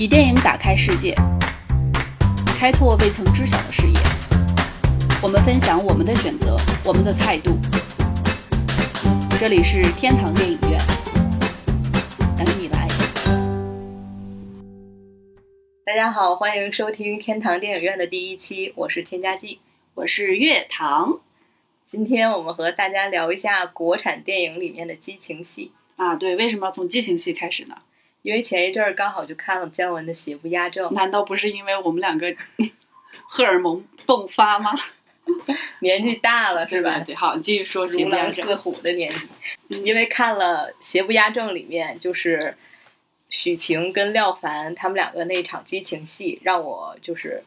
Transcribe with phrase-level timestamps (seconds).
[0.00, 1.14] 以电影打开世界，
[2.58, 3.92] 开拓未曾知晓的视野。
[5.22, 7.58] 我们分享我们的选择，我们的态度。
[9.38, 10.78] 这里是天堂电影院，
[12.34, 12.88] 等你来。
[15.84, 19.60] 大家好，欢迎收听天堂电影院的第一期，我是添加剂。
[19.92, 21.20] 我是月堂
[21.84, 27.76] 今天我们和大家聊一下国产电影里面的激情戏，啊，对，为什么要从激情戏开始呢？
[28.22, 32.34] 因为前一阵儿刚好就看了姜文的《邪不压正》，难道不是因为我们两个
[33.28, 34.72] 荷尔蒙迸发吗？
[35.80, 36.98] 年纪大了是吧？
[37.00, 39.12] 对，好，你继续说《邪如不压正狼似》虎的年
[39.68, 42.56] 纪，因为看了《邪不压正》里面就是
[43.28, 47.44] 许晴跟廖凡他们两个那场激情戏，让我就是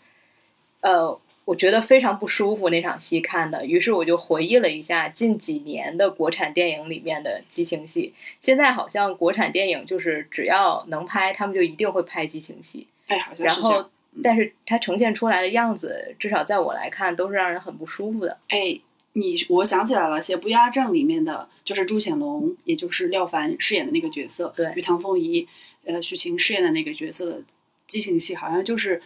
[0.79, 3.65] 呃，我觉得非常不舒服那场戏看的。
[3.65, 8.13] 于是我就回忆了一下近几年的国产电影里面的激情戏。
[8.39, 12.87] 现在好像国产电影就是只要能拍，他们就一定会拍激情戏。
[13.07, 13.89] 哎，好像然是这样后，
[14.23, 18.37] 但是它呈现出来的样子，至少在我来看，都是让人很不舒服的。
[18.47, 18.79] 哎，
[19.11, 25.45] 你我想起来了，《邪不压正》里面的就是朱潜龙，也就是廖凡饰演的那个角色，对与唐凤仪、
[25.83, 27.41] 呃许晴饰演的那个角色的
[27.85, 29.01] 激情戏，好像就是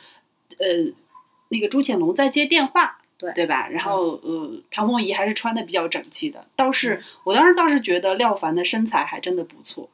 [0.59, 0.94] 呃
[1.50, 3.00] 那个朱潜龙在接电话。
[3.20, 3.67] 对对吧？
[3.70, 6.45] 然后呃，唐凤仪还是穿的比较整齐的。
[6.56, 9.90] 倒是、我当时倒是觉得廖凡的身材还真的不错。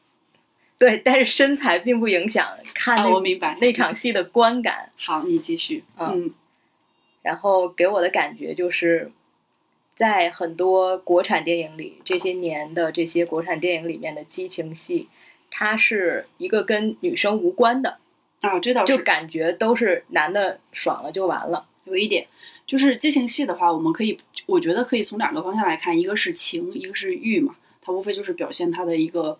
[0.78, 4.90] 对，但是身材并不影响看我明白那场戏的观感。
[4.96, 5.84] 好，你继续。
[5.98, 6.34] 嗯嗯
[7.20, 9.12] 然后给我的感觉就是，
[9.94, 15.10] 在很多国产电影里，这些年的这些国产电影里面的激情戏，
[15.50, 17.98] 它是一个跟女生无关的，
[18.40, 21.66] 啊，这倒是就感觉都是男的爽了就完了。
[21.84, 22.26] 有一点，
[22.66, 27.54] 就是激情戏的话，我们可以，我觉得可以从两个方向来看，一个是情，一个是欲嘛。
[27.80, 29.38] 它无非就是表现他的一个，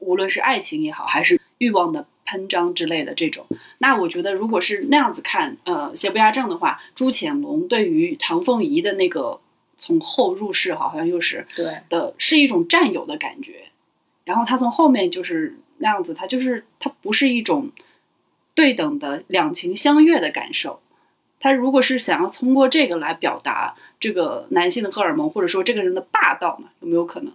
[0.00, 3.46] 无论是爱情也好，还是欲望的喷张之类的这种。
[3.78, 9.40] 那我觉得，如果是那样子看，呃，邪不压正的话，朱潜龙对于唐凤仪的那个
[9.76, 13.66] 从后入室，好像又是对，的，是一种占有的感觉。
[14.24, 17.70] 然后他从后面就是那样子，他就是他不是一种
[18.54, 20.80] 对等的两情相悦的感受。
[21.40, 27.32] 他如果是想要通过这个来表达这个男性的荷尔蒙，或者说这个人的霸道呢，有没有可能？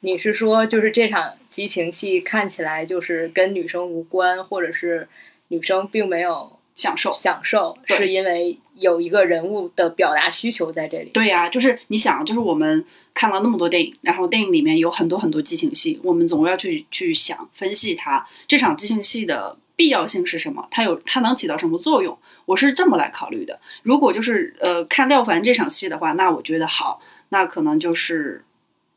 [0.00, 5.08] 你是说就是这场激情戏看起来就是跟女生无关，或者是
[5.48, 7.12] 女生并没有享受？
[7.12, 11.10] 享受，是因为有一个人物的表达需求在这里。
[11.10, 22.16] 对呀、就是你想，就是我们看了那么多电影，然后电影里面有很多很多激情戏，我们总要去去想分析它这场激情戏的必要性是什么，它有它能起到什么作用，
[22.46, 23.60] 我是这么来考虑的。
[23.82, 28.44] 如果就是呃看廖凡这场戏的话，那我觉得好，那可能就是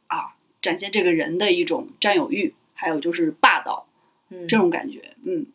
[0.08, 3.88] 啊展现这个人的一种占有欲，还有就是霸道
[4.30, 5.48] 嗯这种感觉，嗯。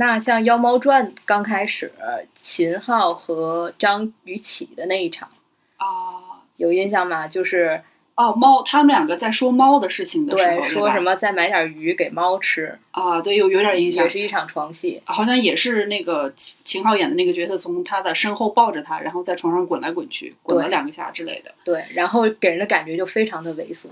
[0.00, 1.92] 那像《妖猫传》刚开始，
[2.40, 5.28] 秦昊和张雨绮的那一场，
[5.76, 7.28] 啊，有印象吗？
[7.28, 7.82] 就是
[8.14, 13.20] 哦，猫，他们两个在说猫的事情的时候，对说什么再买点鱼给猫吃，啊？
[13.20, 15.02] 对，有有点印象也，是一场床戏。
[15.04, 21.52] 好像也是那个秦秦昊演的那个角色，从他的身后抱着他，然后在床上滚来滚去，滚了两个下之类的。
[21.62, 23.88] 对，然后给人的感觉就非常的猥琐。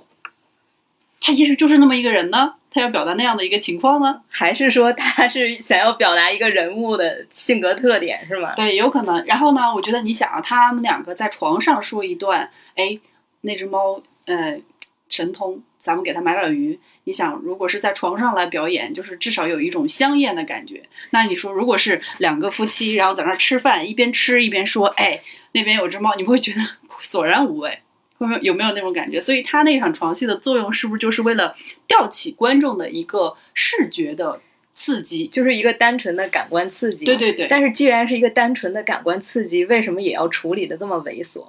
[1.21, 4.21] 他也许就是那么一个人呢，他要表达那样的一个情况呢？
[4.31, 8.55] 还是说他是想要表达一个人物的性格特点是吗？
[8.55, 9.25] 对，有可能。
[9.27, 12.99] 然后呢，我觉得你想啊，他们两个在床上说一段，哎，
[13.41, 14.61] 那只猫，呃，
[15.09, 16.79] 神通，咱们给它买点鱼。
[17.05, 20.83] 你想，如果是在床上来表演，就是至少有一种香艳的感觉。
[21.11, 25.21] 那你说，如果是两个夫妻，然后在那儿吃饭，一边吃一边说，哎，
[25.53, 26.61] 那边有只猫，你不会觉得
[27.00, 27.81] 索然无味？
[28.19, 29.21] 会不会有没有那种感觉？
[29.21, 31.55] 所以他那场床戏的作用，是不是就是为了
[31.87, 34.41] 吊起观众的一个视觉的
[34.75, 35.27] 刺激？
[35.29, 37.05] 就是一个单纯的感官刺激。
[37.05, 41.47] 对对对但是既然是一个单纯的感官刺激，为什么也要处理的这么猥琐？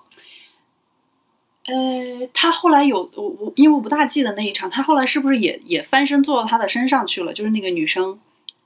[1.65, 7.33] 呃，他后来有我我，因为我不大记得那一场，他后来是不是也也翻身坐到他的身上去了？
[7.33, 8.19] 就是那个女生，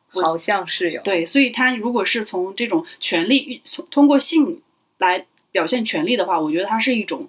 [0.10, 1.02] 好像是有。
[1.02, 4.62] 对，所以他如果是从这种权力从通过性
[5.00, 7.28] 来表现权力的话，我觉得它是一种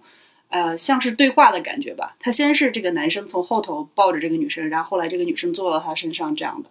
[0.54, 2.14] 呃像是对话的感觉吧。
[2.20, 6.70] 他先是这个男生从后头抱着这个女生，然后后来这个女生坐到他身上，这样的，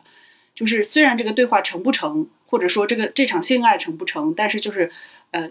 [0.56, 4.90] 就是虽然这个对话成不成，或者说这个这场性爱成不成，但是就是
[5.32, 5.50] 呃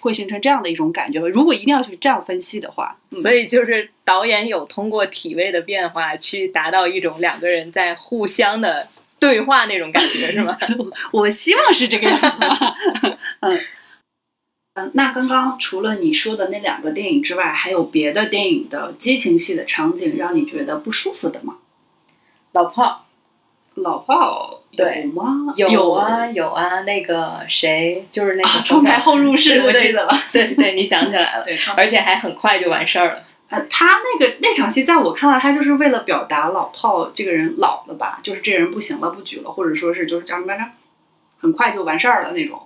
[0.00, 1.28] 会形成这样的一种感觉吧。
[1.28, 8.88] 如果一定要去这样分析的话，嗯所以就是导演有通过体位的变化去达到一种两个人在互相的
[9.18, 10.56] 对话那种感觉，是吗？
[11.12, 12.74] 我希望是这个样子吧。
[13.40, 13.60] 嗯
[14.74, 21.58] 嗯，那刚刚除了你说的那两个电影之外，还有别的电影的激情戏的场景让你觉得不舒服的吗？
[22.50, 23.06] 老炮
[23.74, 25.54] 老炮对有吗？
[25.56, 30.12] 有啊有啊，那个谁就是那个啊，窗台后入室，我记得了。
[30.32, 33.22] 对对，你想起来了， 对，而且还很快就完事儿了。
[33.50, 40.64] 呃，他那个那场戏，在我看来，他就是为了表达老炮这个人老了吧，就是这人不行了，不举了，或者说是就是叫什么来着，
[41.38, 42.60] 很快就完事儿了那种。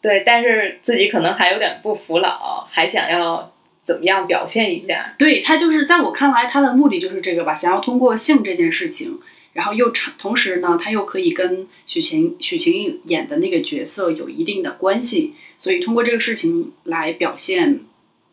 [0.00, 3.52] 对，但是自己可能还有点不服老，还想要
[3.82, 5.14] 怎么样表现一下。
[5.18, 9.20] 对他就是在我看来，他的目的就是这个吧，想要通过性这件事情，
[9.52, 17.80] 然后又长，同时呢，他又可以跟许晴许晴演的那个角色有一定的关系，所以通过这个事情来表现，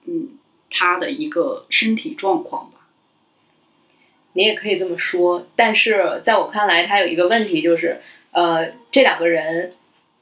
[0.06, 0.30] 嗯，
[0.70, 2.88] 他的一个身体状况吧。
[4.34, 8.00] 你也可以这么说，但是在我看来，他有一个问题就是，
[8.32, 9.74] 呃，这两个人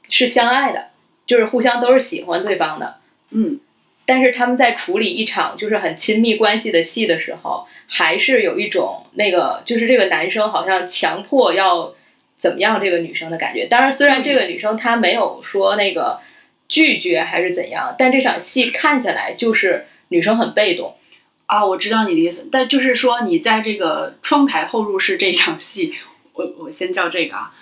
[0.08, 0.88] 是相爱的，
[1.26, 2.96] 就是互相都是喜欢对方的，
[3.30, 3.58] 嗯，
[4.04, 11.94] 但是他们在处理一场就是很亲密关系的戏的时候，还是有一种那个，就是这个男生好像强迫要
[12.36, 13.66] 怎么样这个女生的感觉。
[13.66, 16.20] 当然，虽然这个女生她没有说那个
[16.68, 20.96] 拒绝还是怎样，但这场戏看下来就是女生很被动。
[21.46, 25.94] 啊，我知道你的意思，但就是说你在这个窗台后入室这场戏，
[26.32, 27.54] 我我先叫这个啊，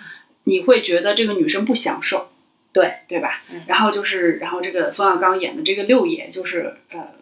[0.45, 2.29] 你会觉得这个女生不享受，
[2.75, 2.93] 对。
[3.07, 3.41] 对吧？
[3.51, 3.63] 嗯。
[3.67, 7.15] 然后就是，然后这个冯小刚演的这个六爷，就是呃，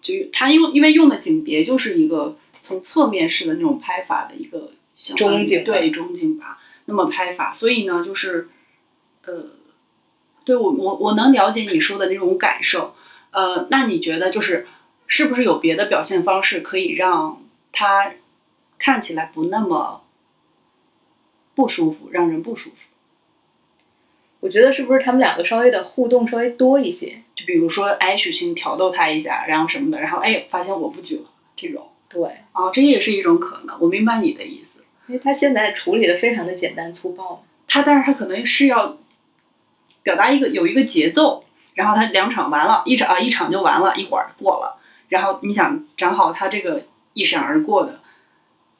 [0.00, 8.48] 就他用因为用的景别就是一个从侧面式的那种拍法的一个相当于中景对中景吧，那么拍法，所以呢，就是
[9.26, 9.50] 呃，
[10.44, 12.94] 对我我我能了解你说的那种感受，
[13.30, 14.66] 呃，那你觉得就是
[15.06, 17.42] 是不是有别的表现方式可以让
[17.72, 18.12] 他
[18.78, 20.04] 看起来不那么
[21.54, 22.76] 不舒服，让人不舒服？
[24.40, 27.22] 我觉得是不是他们两个稍微的互动稍微多一些？
[27.36, 32.22] 就比如说，哎，许晴挑逗他一下，然后什么的，然后哎，发现我不举了，这种对，
[32.52, 33.76] 啊，这也是一种可能。
[33.80, 34.80] 我明白你的意思。
[35.06, 37.44] 因为他现在处理的非常的简单粗暴。
[37.66, 38.98] 他，但是他可能是要
[40.02, 41.44] 表达一个有一个节奏，
[41.74, 46.82] 然后他两场完了，一场啊一场就完了，一会儿过了，然后你想正好他这个
[47.12, 48.00] 一闪而过的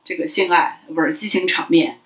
[0.05, 1.99] 这个性爱不是激情场面，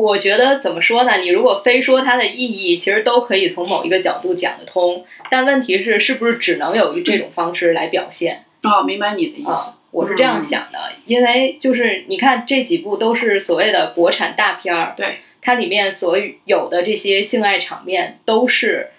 [0.00, 1.18] 我觉得怎么说呢？
[1.18, 5.04] 你如果非说它的意义，其实都可以从某一个角度讲得通。
[5.30, 9.50] 但问题是，是不是只能有这种方式来表现哦，明白你的意思。
[9.50, 9.78] 啊？
[9.90, 16.16] 我是这样想的，因为就是你看这几部都是所谓的国产大片儿，对，它里面所
[16.46, 18.92] 有的这些性爱场面都是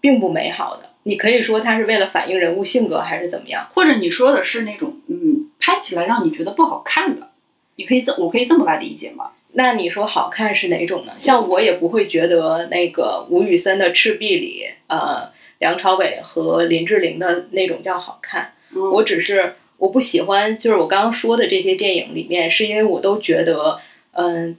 [0.00, 0.90] 并不美好的。
[1.02, 3.68] 你可以说它是为了反映人物性格，还是怎么样？
[3.74, 7.30] 或者你说的是那种嗯，拍起来让你觉得不好看的，
[7.74, 9.30] 你可以这我可以这么来理解吗？
[9.58, 11.14] 那你说好看是哪种呢？
[11.18, 18.52] 像我也不会觉得那个吴宇森的《赤壁》里，呃，梁朝伟和林志玲的那种叫好看。
[18.74, 23.80] 嗯我只是我不喜欢，就是我刚刚说的这些电影里面，是因为我都觉得，
[24.12, 24.58] 嗯，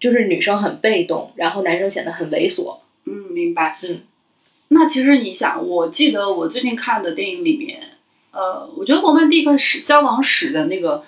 [0.00, 2.78] 就是女生很被动，然后男生显得很猥琐。
[3.04, 3.78] 嗯，明白。
[3.84, 4.00] 嗯，
[4.68, 7.78] 那其实你想，我记得我最近看的电影里面，
[8.32, 11.04] 呃，我觉得《罗曼蒂克史消亡史》的那个，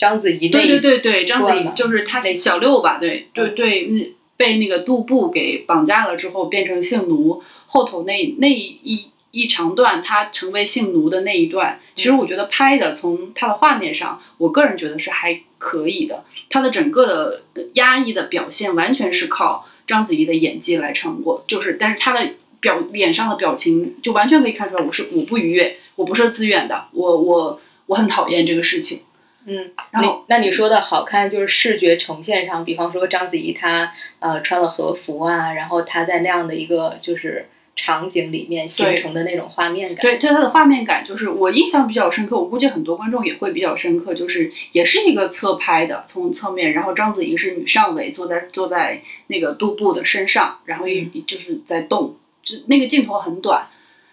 [0.00, 4.06] 章子怡对对对对，章子怡就是她小六吧，对对嗯对，嗯
[4.38, 22.30] 被那个杜布给绑架了之后变成性奴，后头那那一一长段她成为性奴的那一段，其实我觉得拍的从她的画面上，我个人觉得是还可以的，她的整个的呃压抑的表现完全是靠章子怡的演技来撑过，就是但是她的
[22.60, 29.00] 表脸上的表情就完全可以看出来，我是我不愉悦，我不是自愿的，我我我很讨厌这个事情。
[29.46, 40.02] 嗯，然后那那你说的好看，就是视觉呈现上，比方说章子怡她呃穿了和服啊，然后她在那样的一个就是场景里面形成的那种画面感。
[40.02, 53.68] 对，对她的画面感，就是我印象比较深刻，我估计很多观众也会比较深刻，就是也是一个侧拍的，从侧面，然后章子怡是女上围，坐在坐在那个杜布的身上，然后一就是在动，就那个镜头很短，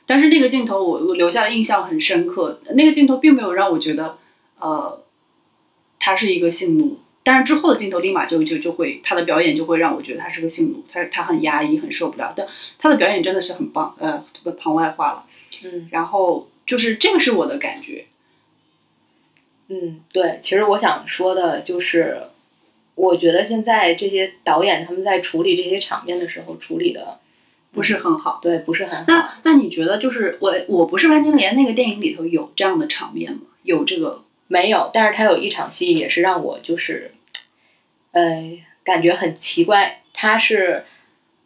[0.05, 4.17] 但是那个镜头我我留下的印象很深刻，那个镜头并没有让我觉得，
[4.59, 5.01] 呃，
[6.07, 6.99] 他是一个性奴。
[7.23, 12.33] 但是之后的镜头立马就就就会，他的表演就会让我觉得他是个性奴，他他很压抑，很受不了。
[12.33, 12.47] 但
[12.79, 15.25] 他的表演真的是很棒，呃，特别旁外化了。
[15.65, 18.05] 嗯然后就是这个是我的感觉，
[19.67, 22.17] 嗯，对，其实我想说的就是，
[22.95, 27.19] 我觉得现在这些导演他们在处理这些场面的时候，处理的
[27.73, 28.39] 不是很好。
[28.41, 29.03] 对不是很好。
[29.05, 33.41] 那那你觉得就是我我不是潘金莲那个电影里头有这样的场面吗？
[33.63, 37.11] 有这个没有，但是他有一场戏也是让我就是，
[38.11, 40.01] 呃，感觉很奇怪。
[40.13, 40.85] 他是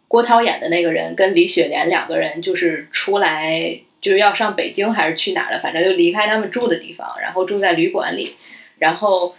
[0.07, 8.35] 郭涛演的那个人跟李雪莲两个人就是出来就是要上北京还是去哪了，反正就离开他们住的地方，然后住在旅馆里，
[8.77, 9.35] 然后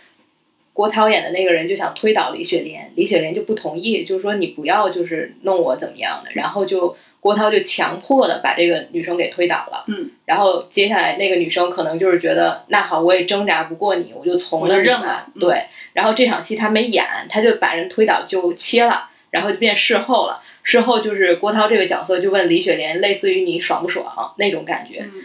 [0.73, 9.85] 郭涛演的那个人就想推倒李雪莲，李雪莲就不同意，就说你不要就是弄我怎么样的，然后就郭涛就强迫的把这个女生给推倒了。
[9.87, 20.43] 嗯，然后接下来那个女生可能就是觉得那好，我也挣扎不过你，我就从了认了嗯对，然后这场戏他没演，他就把人推倒就切了，然后就变事后了。
[20.65, 25.03] 事后就是郭涛这个角色就问李雪莲，类似于你爽不爽那种感觉。
[25.03, 25.23] 嗯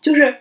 [0.00, 0.36] 就是，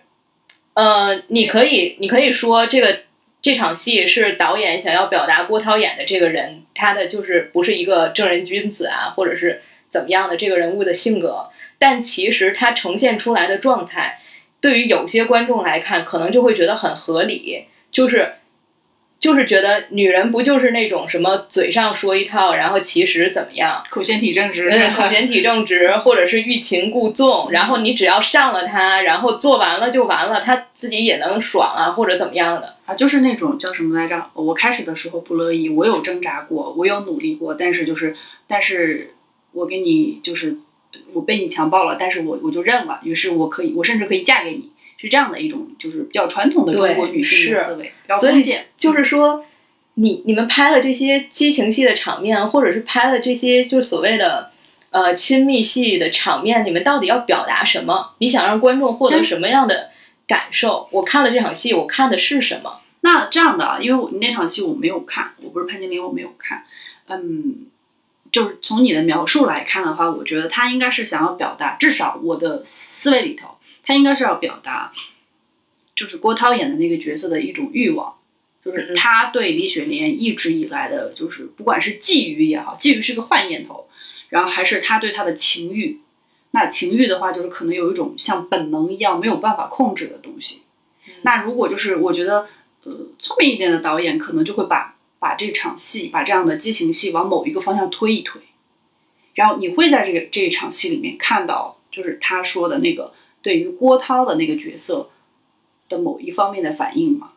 [0.74, 3.02] 呃，你可以，你可以说这个
[3.44, 9.62] 这场戏是导演想要表达郭涛演的这个人，他的就是不是一个正人君子啊，或者是
[9.92, 14.20] 怎么样的这个人物的性格，但其实他呈现出来的状态，
[14.60, 18.34] 对于有些观众来看，可能就会觉得很合理，就是。
[19.22, 32.78] 就是觉得女人不就是那种什么嘴上说一套，然后其实怎么样，口嫌体正直，嗯，口嫌体正直，或者是欲擒故纵，然后你只要上了他，然后做完了就完了，他自己也能爽啊，或者怎么样的。
[32.88, 34.32] 啊，就是那种叫什么来着？
[34.34, 38.16] 我开始的时候不乐意，我有挣扎过，我有努力过，但是就是，
[38.48, 39.14] 但是
[39.54, 40.58] 我给你就是
[41.14, 48.68] 我被你强暴了，但是我我就认了，于是我可以，我甚至可以嫁给你，是这样的一种就是比较传统的中国女性的思维，比较所以封建。
[48.78, 49.46] 就是说，
[49.96, 54.52] 你你们拍了这些激情戏的场面，或者是拍了这些就是所谓的
[54.90, 58.16] 呃亲密戏的场面，你们到底要表达什么？
[58.20, 59.90] 你想让观众获得什么样的
[60.28, 60.88] 感受？
[60.92, 62.80] 我看了这场戏，我看的是什么？
[63.04, 66.64] 那这样的啊，因为我那场戏我没有看，我不是潘金莲，我没有看。
[67.08, 67.66] 嗯，
[68.32, 74.94] 就是从你的描述来看的话，我觉得他应该是想要表达，至少我的思维里头，他应该是要表达，
[75.96, 78.16] 就是郭涛演的那个角色的一种欲望，
[78.64, 83.88] 就是嗯他对李雪莲一直以来的，就是不管是觊觎也好，觊觎是个坏念头，
[84.30, 86.00] 然后还是他对她的情欲。
[86.54, 90.64] 那情欲的话，就是可能有一种像本能一样没有办法控制的东西。
[91.22, 92.48] 那如果就是我觉得，
[92.84, 94.91] 呃，聪明一点的导演可能就会把
[95.22, 98.42] 把这场戏，把这样的激情戏往某一个方向推一推，
[99.36, 103.14] 然后你会在这个这一场戏里面看到，就是他说的那个
[103.44, 105.12] 对于郭涛的那个角色
[105.88, 107.34] 的某一方面的反应吗？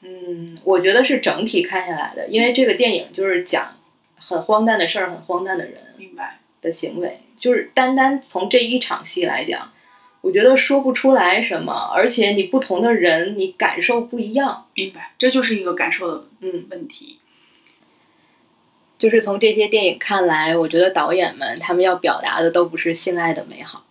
[0.00, 3.76] 嗯，我觉得是整体看下来的，因为这个电影就是讲
[4.16, 6.40] 很荒诞的事儿，很荒诞的人明白？
[6.62, 9.73] 的行为，就是单单从这一场戏来讲，
[10.24, 14.68] 我觉得说不出来什么，而且你不同的人，你感受不一样。
[14.72, 17.18] 明白，这就是一个感受的嗯，问题。
[18.96, 23.84] 就是从这些电影看来，我觉得导演们他们要表达的都不是性爱的美好。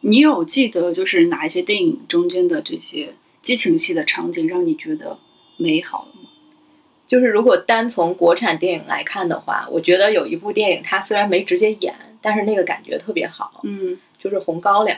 [0.00, 3.12] 你有记得就是哪一些电影中间的这些
[3.42, 5.18] 激情戏的场景让你觉得
[5.58, 6.30] 美好的吗？
[7.06, 14.96] 就是如果单从国产电影来看的话，我觉得有一部电影，它虽然没直接演，但是那个感觉特别好，嗯就是《红高粱》。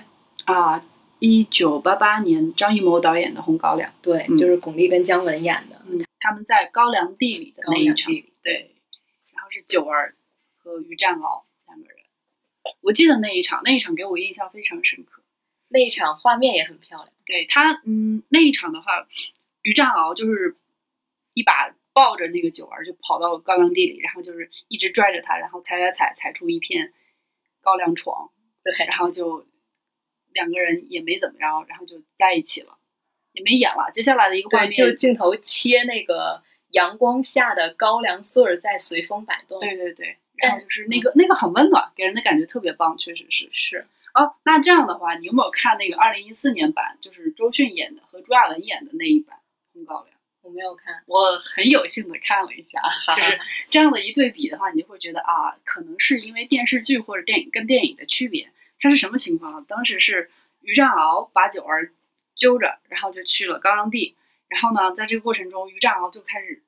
[0.55, 0.83] 啊，
[1.19, 3.91] 一九八八年张艺谋导演的《红高粱》。
[4.01, 5.83] 对，嗯就是巩俐跟姜文演的。
[5.87, 8.13] 嗯，他们在高粱地里的那一场，
[8.43, 8.75] 对，
[9.35, 10.15] 然后是九儿
[10.57, 11.97] 和于占鳌两个人。
[12.81, 15.23] 我记得那一场，那一场给我印象非常深刻。
[15.69, 17.13] 那一场画面也很漂亮。
[17.27, 19.07] 对他，嗯，那一场的话，
[19.61, 20.57] 于占鳌就是
[21.35, 26.95] 一把抱着那个九儿就跑到高粱地里，然后就是一直拽着他，然后踩踩踩踩出一片
[27.61, 28.31] 高粱床，
[28.65, 29.47] 对，然后就
[30.39, 32.79] 两个人也没怎么着，然后就在一起了，
[33.33, 33.91] 也没演了。
[33.93, 39.59] 接下来的一个画，面，就镜头切那个阳光下的高粱穗儿在随风摆动。
[39.59, 43.49] 对对对，然后就是那个那个很温暖，给人的感觉特别棒，确实是。
[43.53, 43.87] 是。
[44.15, 49.37] 哦，那这样的话，你有没有看那个二零一四年版，就是周迅演的和朱亚文演的那一版
[49.73, 50.07] 《红高粱》？
[50.43, 51.03] 我没有看。
[51.07, 52.81] 我很有幸的看了一下，
[53.13, 53.39] 就是
[53.71, 58.49] 这样的一对比的话，你就会觉得啊，可能是因为电视剧或者电影跟电影的区别。
[58.81, 59.65] 它是什么情况啊？
[59.69, 60.31] 当时是
[60.61, 61.93] 于占鳌把九儿
[62.37, 64.17] 揪着，然后就去了高粱地。
[64.49, 66.63] 然后呢，在这个过程中，于占鳌就开始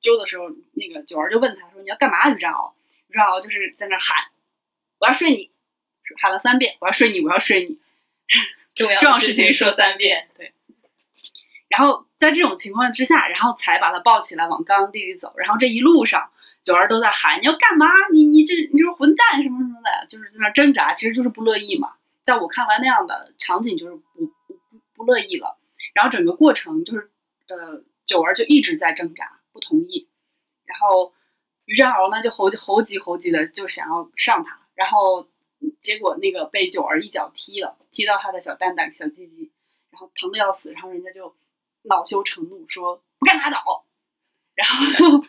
[0.00, 2.72] 揪的时候，那个九儿就问他说：“你要干嘛？”于占鳌，
[3.08, 4.16] 于占鳌就是在那喊
[5.00, 5.50] ：“我要睡你！”
[6.22, 7.78] 喊了三遍：“我要睡你，我要睡你。
[8.74, 10.28] ”重要重要事情说三遍。
[10.36, 10.52] 对。
[11.68, 15.34] 然后在这种情况之下，然后才把他抱起来往高粱地里走。
[15.36, 16.30] 然后这一路上，
[16.68, 17.86] 九儿都在喊：“你要干嘛？
[18.12, 25.56] 你你这你就是混蛋什么什么的，就是在那挣扎，其实就是不乐意嘛。”在我看来，那样的场景就是不不不乐意了。
[25.94, 27.10] 然后整个过程就是，
[27.46, 30.10] 呃，九儿就一直在挣扎，不同意。
[30.66, 31.14] 然后
[31.64, 35.26] 于占鳌呢就猴猴急猴急的就想要上他，然后
[35.80, 39.50] 结果那个被九儿一脚踢了，踢到他的小蛋蛋、小鸡鸡，
[39.90, 40.70] 然后疼的要死。
[40.70, 41.34] 然后人家就
[41.84, 43.86] 恼羞成怒说：“不干拉倒。”
[44.54, 45.24] 然后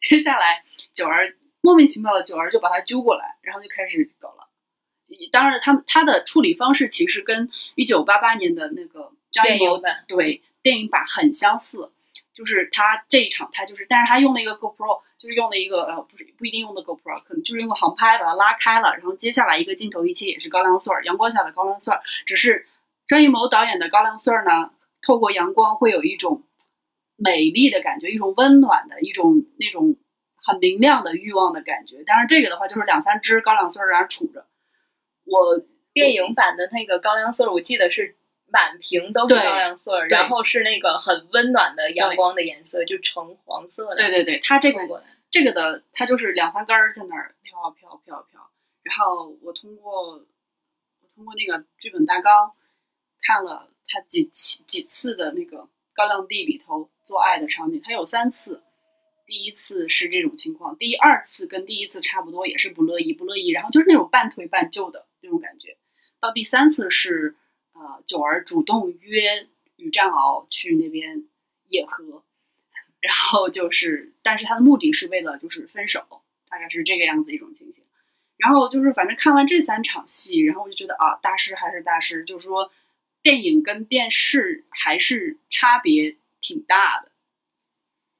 [0.00, 4.48] 接下来九儿莫名其妙的九儿就把他揪过来，然后就开始搞了。
[5.32, 11.90] 当然，他他的处理方式其实跟一九八八年的那个张艺谋电影版对电影版很相似，
[12.32, 22.68] 就是他这一场他就是，但是他用了一个 GoPro，就是用了一个呃不是不一定用的 GoPro，可能就是用个航拍把它拉开了，然后接下来一个镜头一切也是高粱穗儿，阳光下的高粱穗儿，只是
[23.08, 24.70] 张艺谋导演的高粱穗儿呢，
[25.02, 26.44] 透过阳光会有一种
[27.22, 29.96] 美丽的感觉，一种温暖的一种那种
[30.36, 32.02] 很明亮的欲望的感觉。
[32.04, 34.46] 当然这个的话就是两三只高粱穗儿在那杵着，
[35.24, 35.62] 我
[35.92, 43.96] 电影版的那个高粱穗儿，我记得是满屏都是高粱穗儿，然后是那个很温暖的阳光的颜色，就橙黄色的。
[43.96, 48.50] 对对对，它这个这个的，它就是两三根儿在那儿飘飘飘飘。
[48.82, 52.52] 然后我通过我通过那个剧本大纲
[53.20, 58.62] 看了他几期几次的那个高粱地里头做爱的场景，他有三次。
[59.26, 65.76] 第一次是这种情况，第二次跟第一次差不多，也是不乐意不乐意，然后就是那种半推半就的那种感觉。
[66.20, 67.34] 到第三次是
[67.72, 71.26] 呃九儿主动约于占鳌去那边
[71.68, 72.22] 野合，
[73.00, 76.06] 然后就是，但是他的目的是为了就是分手，
[76.48, 77.82] 大概是这个样子一种情形。
[78.36, 82.72] 然后就是反正看完这三场戏，然后我就觉得啊，大师还是大师，就是说
[83.22, 87.10] 电影跟电视还是差别挺大的。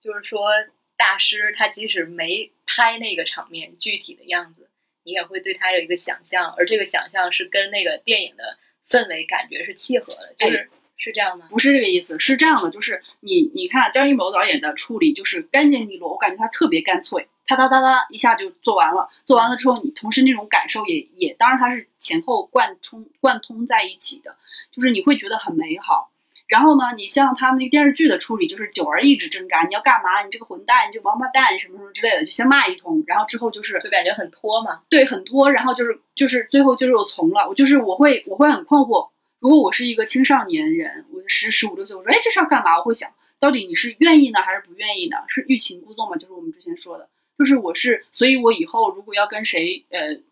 [0.01, 0.51] 就是说
[0.97, 4.71] 大师他即使没拍那个场面具体的样子，
[5.03, 8.59] 你也会对他有一个想象，而这个想象是跟那个电影的
[8.89, 11.49] 氛围感觉是契合的，就是、是这样吗？
[11.51, 19.11] 不是这个意思，是这样的，就是你你看张艺谋导演的处理就是干净利落，我感觉他特别干脆，哒哒哒哒一下就做完了。
[19.25, 24.37] 做完了之后，你同时那种感受也也，当然它是前后贯冲贯通在一起的，
[24.73, 26.10] 就是你会觉得很美好。
[26.51, 30.21] 然后呢，你像他那个电视剧的处理，就是九儿一直挣扎，你要干嘛？
[30.25, 34.81] 你这个混蛋，你这个王八蛋，什么什么之类的，就先骂一通，然后之后就是就感觉很拖嘛。
[34.89, 39.11] 对，很拖，然后就是就是最后就是我从了，我就是我会我会很困惑。
[39.39, 42.79] 如果我是一个青少年人，我十十五六岁，我说哎这事儿干嘛？
[42.79, 45.19] 我会想到底你是愿意呢还是不愿意呢？
[45.29, 46.17] 是欲擒故纵吗？
[46.17, 50.25] 就是我们之前说的，就是我是，所以我以后如果要跟谁呃嗯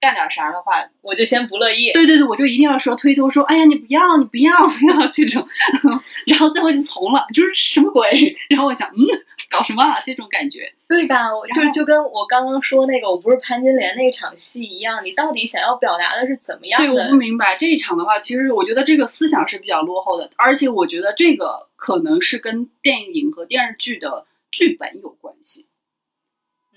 [0.00, 1.92] 干点啥的话，我就先不乐意。
[1.92, 5.46] 对对对，我就一定要说推脱说，哎呀你不要你不要不要这种，
[6.26, 8.08] 然后最后就从了，就是什么鬼？
[8.48, 8.96] 然后我想嗯
[9.50, 10.72] 搞什么啊这种感觉。
[10.88, 11.28] 对吧？
[11.36, 17.14] 我就就跟我刚刚说那个，我不是潘金莲那场戏一样，你到底想要表达的是怎么样对，我不？
[17.14, 25.66] 明白这一场的话，其实我觉得这个思想是比较落后的，而且我觉得这个可能是跟电影和电视剧的剧本有关系。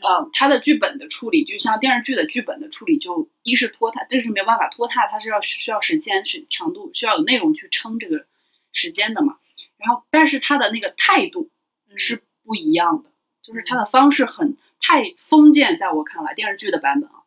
[0.03, 8.25] 呃，他的剧本的处理，就像电视剧的剧本的处理，就一是拖沓，这是没有办法拖沓，它是要需要时间、是长度，需要有内容去撑这个
[8.73, 9.37] 时间的嘛。
[9.77, 11.49] 然后，但是他的那个态度
[11.89, 13.09] 嗯是不一样的，
[13.41, 17.23] 就是他的方式很太封建，在我看来，电视剧的版本啊，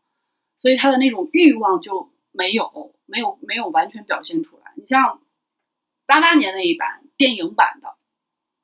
[0.59, 4.73] 所以他的那种欲望就没有没有没有完全表现出来。
[4.77, 5.23] 你像
[6.05, 7.95] 八八年那一版电影版的，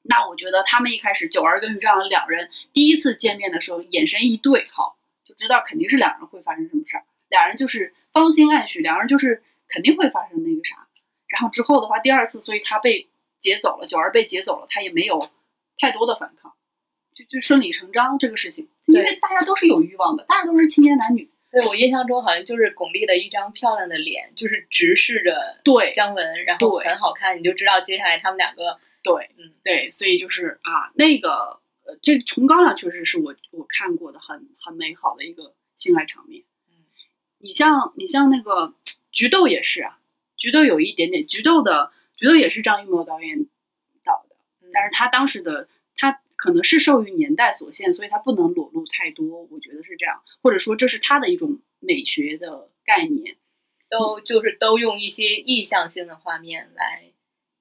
[0.03, 10.89] 那我觉得他们一开始九儿跟于正阳两人第一次见面的时候，眼神一对，好就知道肯定是两人会发生什么事儿，两人就是芳心暗许，两人就是肯定会发生那个啥。
[11.29, 13.09] 然后之后的话，第二次，所以他被
[13.41, 15.31] 劫走了，九儿被劫走了，他也没有
[15.79, 16.53] 太多的反抗，
[17.15, 36.45] 就就顺理成章这个事情，因为大家都是有欲望的，大家都是青年男女，对我印象中好像就是巩俐的一张漂亮的脸，就是直视着对姜文，然后很好看，你就知道接下来他们两个，对，嗯，对，所以就是啊，那个呃，这个《重高粱》确实是我我看过的很很美好的一个性爱场面。
[36.69, 36.85] 嗯，
[37.39, 38.69] 你像你像那个
[39.11, 39.99] 《菊豆》也是啊，
[40.41, 43.47] 《菊豆》有一点点，《菊豆》的《菊豆》也是张艺谋导演
[44.05, 44.37] 导的，
[44.73, 53.37] 但是他当时的他可能是受于年代所限，所以他不能裸露太多，我觉得是这样，或者说这是他的一种美学的概念。
[53.91, 57.13] 都就是都用一些意象性的画面来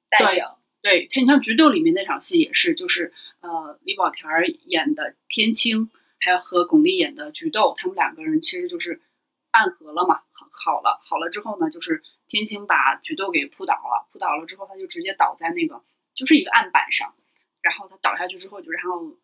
[0.07, 0.60] 代表。
[0.81, 4.27] 对他，你像《菊豆》里面那场戏也是，就是呃，李保田
[4.65, 8.99] 演的天青，还有和巩俐演的菊豆，他们两个人其实就是
[9.51, 15.83] 暗合了嘛，好好了，好了之后呢，就是天青把菊豆给扑倒了，扑倒了之后，他就直接倒在那个
[16.15, 17.13] 就是一个案板上，
[17.61, 19.17] 然后他倒下去之后，就然后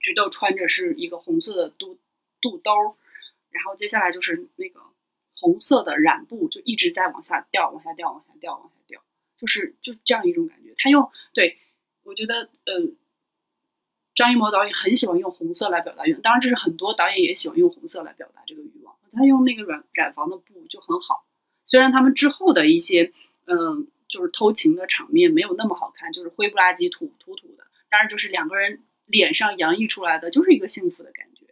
[0.00, 1.98] 菊豆穿着是一个红色的肚
[2.40, 2.72] 肚兜，
[3.50, 4.80] 然后接下来就是那个
[5.38, 9.02] 红色的染布就一直在往下掉，往下掉，往下掉，往下掉。
[9.38, 10.74] 就是就是这样一种感觉。
[10.78, 11.58] 他用对
[12.02, 12.92] 我觉得呃，
[14.14, 18.96] 张艺谋导演很喜欢用红色来表达欲，当然这是很多导演也喜欢用红色来表达这个欲望。
[19.12, 21.26] 他用那个染染房的布就很好，
[21.64, 23.12] 虽然他们之后的一些
[23.46, 31.46] 嗯、就是偷情的场面没有那么好看，就是灰不拉几、土土土的，当然就是两个人脸上洋溢出来的就是一个幸福的感觉，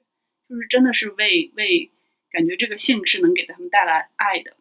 [0.48, 1.90] 就是真的是为为
[2.30, 4.56] 感觉这个性是能给他们带来爱的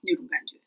[0.00, 0.59] 那种感觉。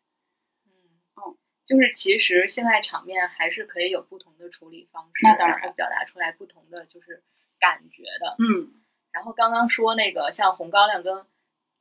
[1.64, 7.24] 嗯，就是其实性爱场面还是可以有不同的处理方式，那当然然后表达出来不同的就是
[7.60, 8.36] 感觉的。
[8.40, 8.80] 嗯
[9.12, 11.26] 然后刚刚说那个像红高粱跟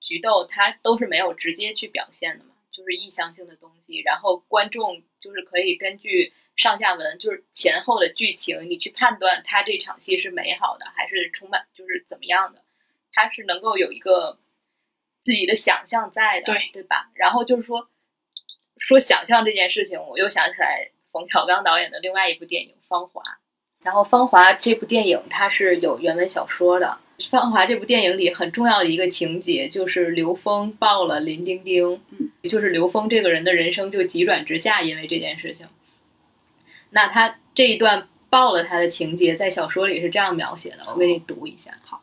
[0.01, 3.99] 菊豆，它都是没有直接去表现的嘛，就是意向性的东西。
[4.03, 12.63] 然后观众就是可以根据上下文，就是前后的剧情，你去判断他这场戏是美好的还是充满就是怎么样的，
[13.13, 14.39] 他是能够有一个
[15.23, 17.11] 自己的想象在的，对对吧？
[17.15, 17.89] 然后就是说
[18.87, 23.23] 说想象这件事情，我又想起来冯小刚导演的另外一部电影《芳华》。
[23.83, 35.67] 然后《芳华》这部电影它是有原文小说的，《芳华》这部电影里很重要的一个情节就是刘峰抱了林丁丁，嗯，也就是刘峰这个人的人生就急转直下，因为这件事情。
[36.91, 41.79] 那他这一段抱了他的情节在小说里是这样描写的，我给你读一下。
[41.85, 42.03] 好，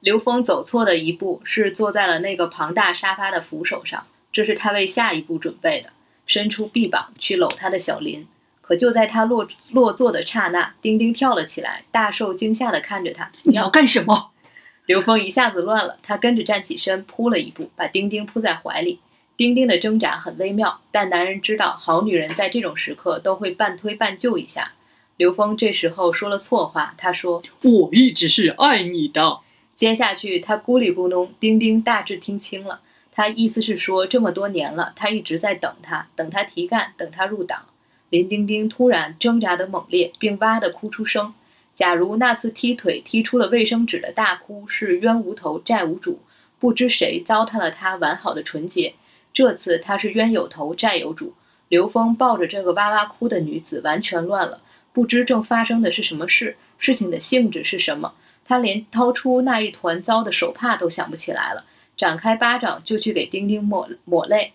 [0.00, 5.90] 刘峰走错的一步是坐在了那个庞大沙发的扶手上，这是他为下一步准备的，
[6.26, 8.26] 伸出臂膀去搂他的小林。
[8.60, 13.30] 可就在他落落座的刹那，丁丁跳了起来，大受惊吓地看着他。
[13.44, 14.30] 你要干什么？
[14.86, 18.98] 刘峰一下子乱了，他跟着站起身，扑了一步，把丁丁扑在怀里。
[19.36, 24.72] 丁丁的挣扎很微妙，但男人知道，好女人在这种时刻都会半推半就一下。
[25.16, 29.38] 刘峰这时候说了错话，他说我一直是爱你的。
[29.76, 32.80] 接下去他咕里咕哝，丁丁大致听清了，
[33.16, 37.66] 他意思是说这么多年了，他一直在等他，等他提干，等他入党。
[38.10, 41.32] 林丁丁突然挣扎得猛烈，并哇地哭出声。
[41.76, 46.18] 假如那次踢腿踢出了卫生纸的大哭是冤无头债无主，
[46.58, 48.94] 不知谁糟蹋了他完好的纯洁。
[49.32, 51.34] 这次他是冤有头债有主。
[51.68, 54.60] 刘峰抱着这个哇哇哭的女子，完全乱了，
[54.92, 58.12] 不知正发生的是什么事，事情的性质是什么。
[58.44, 61.64] 他连掏出那一团糟的手帕都想不起来了，
[61.96, 64.52] 展开巴掌就去给丁丁抹抹泪。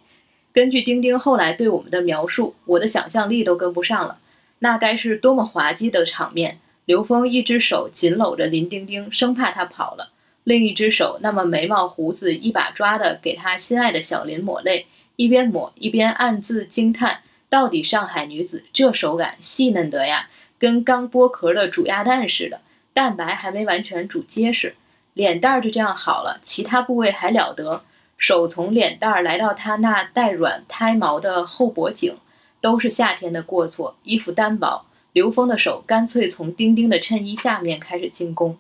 [0.52, 4.20] 根据丁丁后来对我们的描述，我的想象力都跟不上了，
[4.60, 6.60] 那该是多么滑稽的场面！
[6.86, 10.12] 刘峰一只手紧搂着林丁丁，生怕他跑了；
[10.44, 24.76] 另一只手那么眉毛胡子一把抓的给他心爱的小林抹泪，一边抹一边暗自惊叹：到底上海女子这手感细嫩得呀，跟刚剥壳的煮鸭蛋似的，蛋白还没完全煮结实。
[25.20, 27.82] 脸蛋儿就这样好了，其他部位还了得。
[28.18, 32.16] 手从脸蛋儿来到他那带软胎毛的后脖颈，
[32.62, 33.98] 都是夏天的过错。
[34.04, 38.58] 衣服单薄，刘峰的手干脆从丁丁的衬衣下面开始进攻。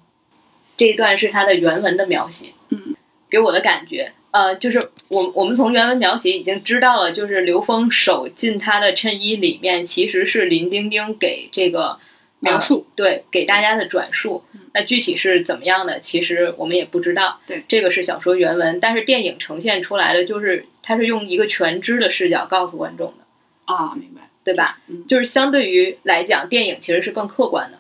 [0.75, 2.93] 这一段是他的原文的描写，嗯，
[3.29, 11.99] 给我的感觉，呃，就是我我们从原文描写已经知道了，就是刘峰手进他的衬衣里面，其实是林丁丁给这个
[12.39, 14.43] 描述呃对，给大家的转述。
[14.79, 17.41] 那具体是怎么样的，其实我们也不知道。
[17.45, 24.29] 对，这个是小说原文，但是电影呈现出来的就是它是用一个全知的视角告诉观众的，啊，明白。
[24.41, 24.79] 对吧？
[24.87, 27.79] 嗯就是相对于来讲，电影其实是更客观的，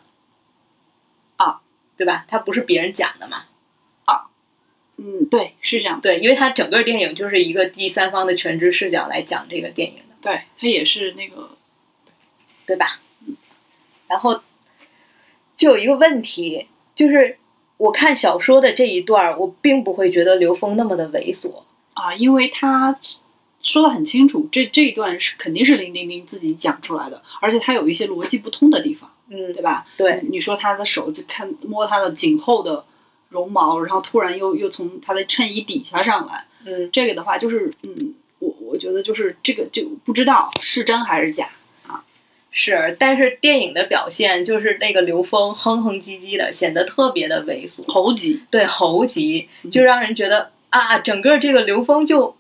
[1.37, 1.61] 啊，
[1.97, 2.25] 对吧？
[2.27, 3.45] 它不是别人讲的嘛。
[5.01, 6.01] 嗯，对，是这样。
[6.01, 11.57] 对，因为它整个电影就是一个第三方的全知视角来讲这个电影的，对，它也是那个
[12.65, 12.99] 对吧？
[13.25, 13.37] 嗯
[14.07, 14.43] 然后
[15.55, 16.67] 就有一个问题，
[16.99, 17.37] 就是
[17.77, 21.61] 我看小说的这一段儿，我并不会觉得刘峰那么的猥琐。
[21.93, 22.93] 啊，因为他
[23.61, 29.85] 说的很清楚，这这一段是肯定是林丁丁自己讲出来的，而且他有一些逻辑不通的地方，嗯对，吧？
[29.95, 32.83] 对，你说他的手就看摸他的颈后的
[33.29, 41.47] 绒毛，然后突然又又从他的衬衣底下上来，嗯，这个的话就是，嗯，我我觉得就是这个就不知道是真还是假。
[42.51, 52.35] 是，但是电影的表现就是那个刘峰哼哼唧唧的，显得特别的猥琐，猴急，对，猴急，嗯就让人觉得啊，整个这个刘峰就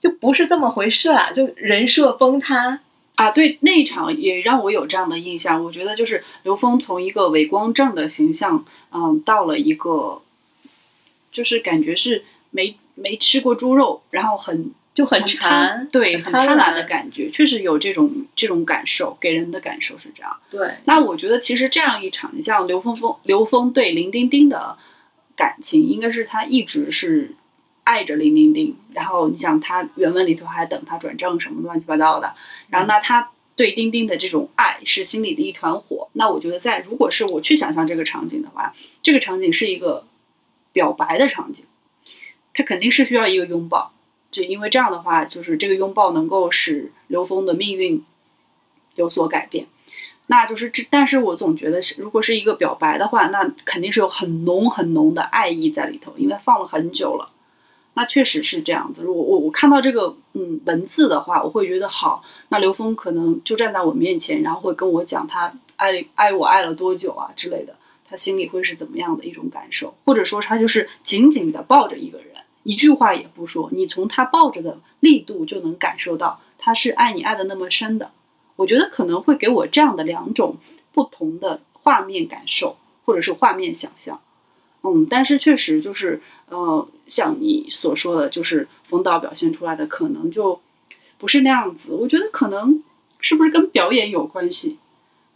[0.00, 2.80] 就不是这么回事了，就人设崩塌。
[3.16, 5.64] 啊，对那一场也让我有这样的印象。
[5.64, 8.62] 我觉得就是刘峰从一个伪光正的形象，
[8.92, 10.20] 嗯，到了一个，
[11.32, 20.34] 就是感觉是没没吃过猪肉，然后很就很很馋，对，很贪婪的感觉，确实有这种这种感受，给人的感受是这样。
[20.50, 24.78] 对，那我觉得其实这样一场，你像刘峰峰刘峰对林丁丁的
[25.36, 27.34] 感情，应该是他一直是
[27.84, 32.32] 爱着林丁丁，然后你想他原文里头还等他转正什么乱七八糟的，
[32.70, 36.08] 然后那他对丁丁的这种爱是心里的一团火。
[36.14, 40.06] 那我觉得在如果是我去想象这个场景的话，这个场景是一个
[40.72, 41.66] 表白的场景，
[42.54, 43.92] 他肯定是需要一个拥抱。
[44.30, 48.04] 就因为这样的话，就是这个拥抱能够使刘峰的命运
[48.94, 49.66] 有所改变。
[50.28, 57.30] 那就是这，但是我总觉得是，如果是一个表白的话，那肯定是有很浓很浓的爱意在里头，因为放了很久了。
[57.94, 59.02] 那确实是这样子。
[59.02, 62.22] 如果我我看到这个嗯文字的话，我会觉得好。
[62.48, 72.28] 那刘峰可能就站在我面前，然后会跟我讲他爱爱我爱了多久啊之类的，他心里会是怎么样的一种感受，或者说他就是紧紧的抱着一个人，
[72.66, 78.10] 一句话也不说，你从他抱着的力度就能感受到他是爱你爱的那么深的。
[78.56, 80.56] 我觉得可能会给我这样的两种
[80.92, 84.20] 不同的画面感受，或者是画面想象。
[84.82, 90.60] 嗯，但是确实就是，呃，像你所说的，就是冯导表现出来的可能就
[91.18, 91.92] 不是那样子。
[91.92, 92.82] 我觉得可能
[93.20, 94.78] 是不是跟表演有关系？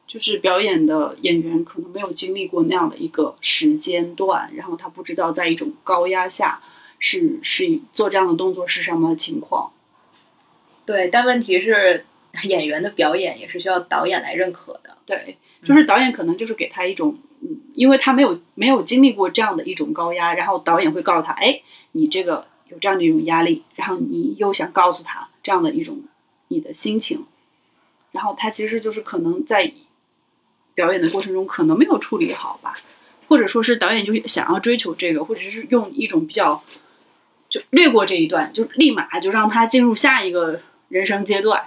[0.09, 6.61] 就是表演的演员可能没有经历过那样的一个时间段，然后他不知道在一种高压下
[7.01, 9.73] 是是做这样的动作是什么情况。
[10.87, 12.07] 对，但问题是
[12.45, 14.97] 演员的表演也是需要导演来认可的。
[15.05, 17.19] 对，就是导演可能就是给他一种。
[17.43, 26.03] 嗯，因为他没有没有经历过这样的一种高压，然后导演会告诉他，哎，你这个有这样的一种压力，然后你又想告诉他这样的一种
[26.49, 27.25] 你的心情，
[28.13, 29.73] 然后他其实就是可能在
[30.75, 32.75] 表演的过程中可能没有处理好吧，
[33.27, 36.63] 或者说是导演就想要追求这个，或者是用一种比较
[37.51, 41.65] 就略过这一段，就立马就让他进入下一个人生阶段。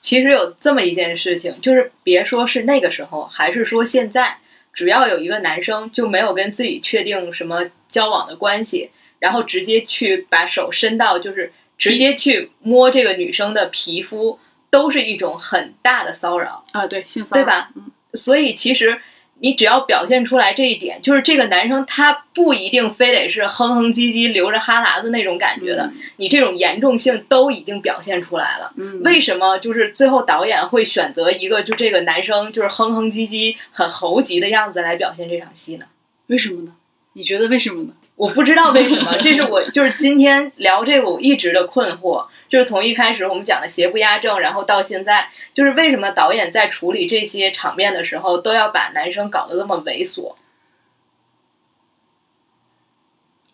[0.00, 4.38] 其实有这么一件事情，就是别说是那个时候，还是说现在，
[4.72, 14.38] 只要有一个男生就没有跟自己确定什么交往的关系，然后直接去把手伸到，就是直接去摸这个女生的皮肤，
[14.70, 17.70] 都是一种很大的骚扰啊，对，性骚扰，对吧？
[17.74, 19.00] 嗯，所以其实。
[19.42, 28.72] 你只要表现出来这一点，就是这个男生他不一定非得是哼哼唧唧、流着哈喇子那种感觉的，你这种严重性都已经表现出来了。
[29.00, 35.86] 为什么就是最后导演会选择一个就这个男生就是哼哼唧唧、很猴急的样子来表现这场戏呢？
[36.28, 36.76] 为什么呢？
[37.14, 37.90] 你觉得为什么呢？
[38.14, 50.36] 我不知道为什么，这是我就是今天聊这个我一直的困惑，就是从一开始我们讲的邪不压正，然后到现在，就是为什么导演在处理这些场面的时候都要把男生搞得那么猥琐？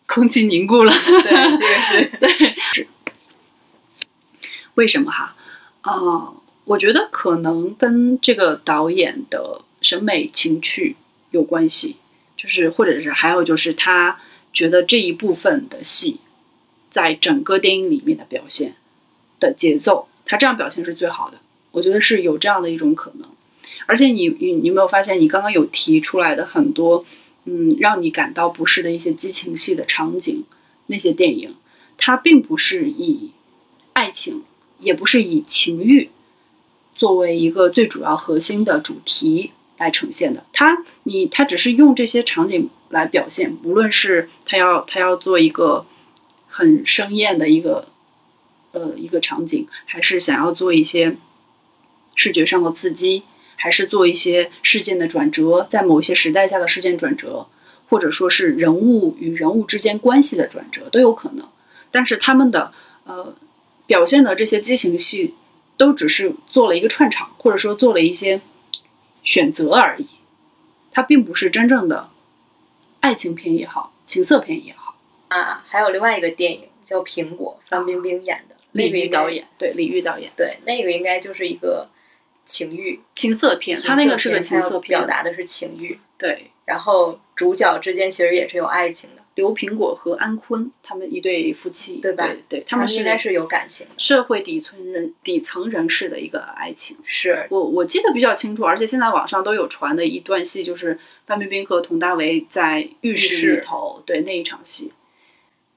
[0.05, 2.87] 空气凝固了，对，这个是 对是
[4.75, 5.35] 为什么哈？
[5.81, 6.33] 啊，
[6.65, 10.95] 我觉得可能跟这个导演的审美情趣
[11.31, 11.95] 有关系，
[12.37, 14.19] 就是或者是还有就是他。
[14.51, 16.17] 觉得这一部分的戏，
[16.89, 18.73] 在整个电影里面的表现
[19.39, 21.37] 的节奏，他这样表现是最好的。
[21.71, 23.29] 我觉得是有这样的一种可能。
[23.85, 27.05] 而且你你你有没有发现，你刚刚有提出来的很多，
[27.45, 30.43] 嗯，让你感到不适的一些激情戏的场景，
[30.87, 31.55] 那些电影，
[31.97, 33.29] 它并不是以
[33.93, 34.43] 爱情，
[34.79, 36.09] 也不是以情欲
[36.95, 40.43] 作为一个最主要核心的主题来呈现的。
[40.51, 42.69] 它你它只是用这些场景。
[42.89, 45.85] 来表现，无论是他要他要做一个
[46.47, 47.87] 很生厌的一个
[48.71, 51.15] 呃一个场景，还是想要做一些
[52.15, 53.23] 视觉上的刺激，
[53.55, 57.47] 还是做一些事件的转折，在某一些时代下的事件转折，
[57.89, 61.47] 或者说是人物与人物之间关系的转折都有可能。
[61.91, 62.71] 但是他们的
[63.05, 63.35] 呃
[63.85, 65.35] 表现的这些激情戏，
[65.77, 68.41] 都只是做了一个串场，或者说做了一些
[69.23, 70.07] 选择而已，
[70.91, 72.09] 它并不是真正的。
[73.01, 74.95] 爱情片也好，情色片也好。
[75.29, 81.89] 啊，还有另外一个电影叫《苹果》，范冰冰演的，李玉导演，对李玉导演，对那个应该就是一个
[82.45, 82.99] 情欲。
[83.15, 89.18] 情色片，他那个是个情色片，表达的是情欲，对，然后主角之间其实也是有爱情的。
[89.39, 92.29] 刘苹果和安坤他们一对夫妻，对吧？
[92.49, 96.97] 对，他们应该是有感情，社会底层人底层人士的一个爱情。
[97.05, 104.91] 是我我记得比较清楚，而且现在网上都有传的一段戏，就是范冰冰和佟大为在浴室里头，对那一场戏，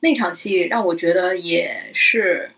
[0.01, 2.51] 那场戏让我觉得也是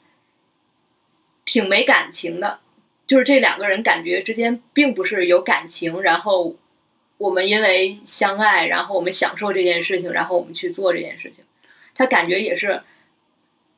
[1.44, 2.60] 挺没感情的，
[3.06, 6.56] 就是这两个人感觉之间并不是有感情，然后。
[7.24, 11.42] 我们因为相爱，然后我们享受这件事情，然后我们去做这件事情。
[11.94, 12.82] 他感觉也是，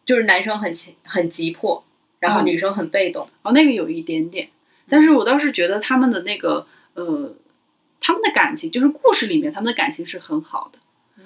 [0.04, 1.84] 就是男生很很急迫，
[2.18, 3.30] 然后女生很被动。
[3.42, 4.48] 哦，那个有一点点，
[4.88, 7.36] 但是我倒是觉得他们的那个呃，
[8.00, 10.80] 他们的感情，就是故事里面他们的感情是很好的。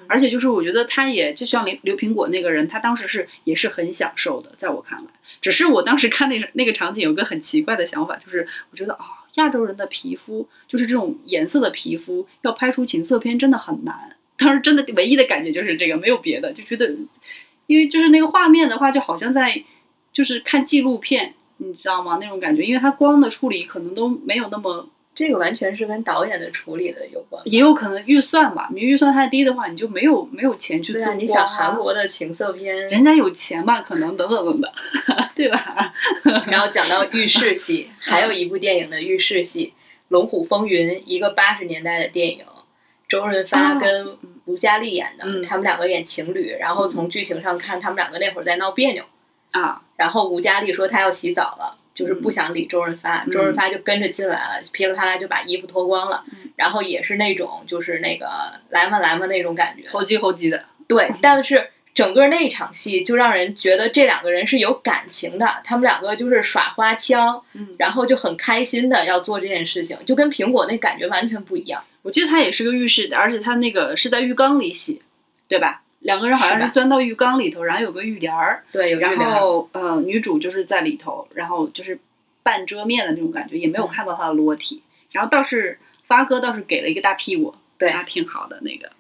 [0.07, 5.11] 而且就是我觉得他也就像刘刘苹果那个人，他当时是也是很享受的，在我看来。
[5.41, 9.20] 只是我当时看那那个场景，有个很奇怪的想法，就是我觉得啊。
[9.41, 14.17] 亚洲人的皮肤就是这种颜色的皮肤，要拍出情色片真的很难。
[14.37, 16.95] 当时真的唯一的感觉就是这个，没有别的，就觉得，
[17.67, 19.65] 因为就是那个画面的话，就好像在
[20.13, 22.19] 就是看纪录片，你知道吗？
[22.21, 24.89] 那种感觉，因为它光的处理可能都没有那么
[25.21, 27.43] 这个完全是跟导演的处理的有关。
[27.45, 31.19] 也有可能预算吧，你预算太低的话，你就没有没有钱去对啊，做光。
[31.23, 34.73] 你想韩国的情色片，人家有钱吧，可能等等等等，
[35.37, 35.93] 对吧？
[36.51, 39.75] 然后讲到浴室戏，还有一部电影的浴室戏
[40.09, 42.47] 《龙虎风云》，一个八十年代的电影，
[43.07, 49.05] 周润发哦跟吴佳丽演的，嗯他们两个演情侣，然后从剧情上看，他们两个那会儿在闹别扭，
[49.51, 51.77] 啊，然后吴佳丽说她要洗澡了。
[52.01, 56.51] 就是不想理周润发，嗯周润发就跟着进来了，噼里啪啦就把衣服脱光了，嗯。
[56.57, 58.27] 然后也是那种就是那个
[58.71, 71.83] 来嘛来嘛那种感觉，猴急猴急的，对，但是整个那一场戏就让人觉得这两个人是有感情的，他们两个就是耍花枪，嗯，然后就很开心的要做这件事情，就跟苹果那感觉完全不一样。
[72.03, 75.03] 我记得他也是个浴室的，而且他那个是在浴缸里洗，
[75.49, 75.83] 对吧？
[76.01, 81.99] 两个人好像是钻到浴缸里头，然后有个浴帘儿，对，有然后呃，女主就是在里头，然后就是
[82.43, 84.83] 半遮面的那种感觉，也没有嗯看到她的裸体。
[85.13, 88.91] 然后倒是发哥倒是给了一个大屁股，对还挺好的那个。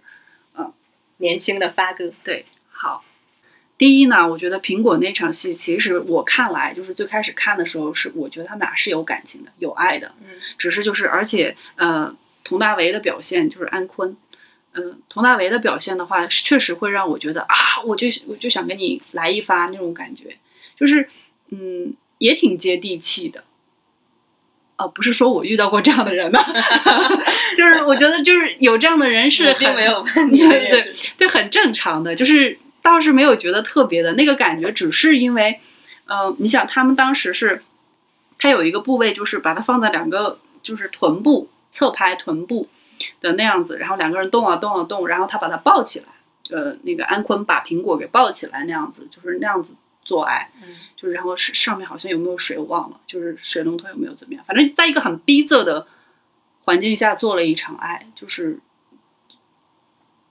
[0.56, 0.72] 嗯
[1.18, 3.04] 年轻的发哥，对，好。
[3.76, 10.14] 第一呢，我觉得苹果那场戏，其实我看来就是最开始看的时候是，我觉得他们俩是有感情的，有爱的。
[10.20, 14.16] 嗯，只是就是，而且呃，佟大为的表现就是安坤，
[14.72, 20.36] 嗯、佟大为的表现的话，是确实会让我觉得啊，我就我就想跟你来一发那种感觉，
[20.78, 21.08] 就是
[21.50, 23.44] 嗯，也挺接地气的。
[24.76, 26.38] 啊，不是说我遇到过这样的人呢，
[27.54, 35.60] 就是我觉得就是有这样的人是并很没有问题对对很正常的，就是倒是没有觉得特别的那个感觉，只是因为，
[36.06, 37.62] 呃，你想他们当时是，
[38.38, 42.66] 他有一个部位就是把它放在两个就是臀部侧拍臀部
[43.20, 46.06] 的那样子，然后两个人动啊动啊动，然后他把他抱起来，
[46.50, 49.72] 呃，那个安坤把苹果给抱起来那样子，就是那样子
[50.04, 55.86] 做爱，嗯就是然后是上面好像有没有水我忘了，就是水龙头有没有怎么样，反正在一个很逼仄的
[56.64, 58.58] 环境下做了一场爱，就是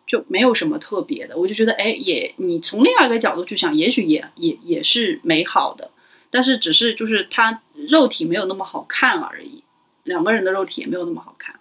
[0.05, 5.91] 就没有什么特别的，我就觉得哎，也你从另外一个角度去想，也许也也也是美好的，
[6.29, 9.63] 但是只是就是他肉体没有那么好看而已，
[10.03, 11.58] 两个人的肉体也没有那么好看。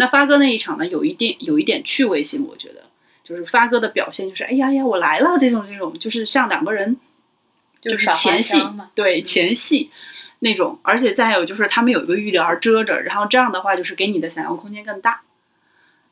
[0.00, 2.84] 那发哥那一场呢，有一点有一点趣味性，我觉得
[3.22, 6.96] 就是发哥的表现就是哎呀呀我来了这种这种，就是像两个人
[7.82, 8.58] 就是前戏，
[8.94, 9.90] 对前戏
[10.38, 15.20] 那种，而且再有就是他们有一个浴帘遮着，然后这样的话就是给你的想象空间更大。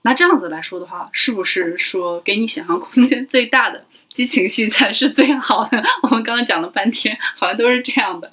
[0.03, 5.83] 那这样子来说的话，是不是说给你想象空间最大的激情戏才是最好的？
[6.05, 8.31] 我们刚刚讲了半天，好像都是这样的。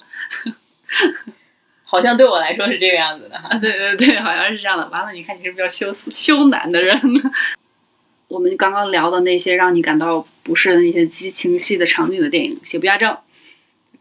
[1.88, 3.48] 好像对我来说是这个样子的哈。
[3.48, 4.86] 啊，对对对，好像是这样的。
[4.88, 7.00] 完了，你看你是比较羞羞男的人。
[8.28, 13.08] 我们刚刚聊的那些让你感到不适的那些激情戏的场景的电影，《邪不压正》，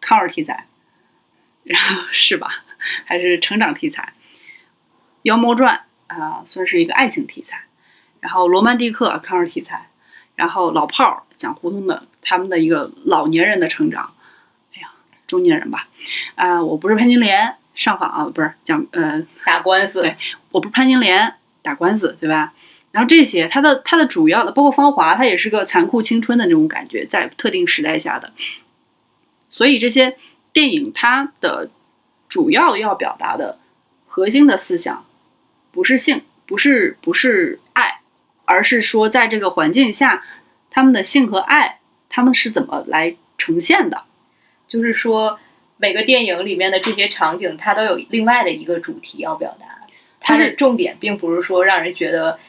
[0.02, 0.66] 抗日题材，
[1.64, 2.64] 然后是吧？
[3.06, 4.14] 还是成长题材，
[5.22, 5.82] 《妖猫传》
[6.22, 7.66] 啊、算是一个爱情题材，
[8.20, 9.90] 然后《罗曼蒂克》抗日题材，
[10.36, 14.16] 然后《老炮儿》讲胡同的他们的一个老年人的成长，
[14.76, 14.90] 哎呀，
[15.28, 15.88] 中年人吧，
[16.34, 20.16] 啊、我不是潘金莲上访啊，不是讲呃打官司，对
[20.52, 22.54] 我不是潘金莲打官司，对吧？
[22.92, 28.32] 然后这些，它的它的主要的，包括《芳华》，它也是个残酷青春的那种感觉，在特定时代下的。
[29.50, 30.18] 所以这些
[30.54, 31.70] 电影它的
[32.30, 33.60] 主要要表达的
[34.08, 35.06] 核心的思想，
[35.74, 38.00] 不是性，不是不是爱，
[38.46, 40.24] 而是说在这个环境下，
[40.70, 44.04] 他们的性和爱，他们是怎么来呈现的？
[44.68, 45.38] 就是说
[45.78, 49.66] 每个电影里面的这些场景，它都有另外的一个主题要表达。
[50.20, 52.40] 它的重点并不是说让人觉得